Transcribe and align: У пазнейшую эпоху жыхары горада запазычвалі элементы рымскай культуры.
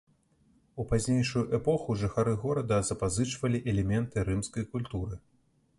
У 0.83 0.85
пазнейшую 0.93 1.43
эпоху 1.57 1.97
жыхары 2.05 2.33
горада 2.47 2.81
запазычвалі 2.91 3.63
элементы 3.75 4.27
рымскай 4.31 4.65
культуры. 4.75 5.15